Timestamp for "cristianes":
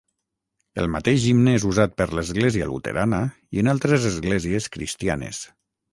4.79-5.45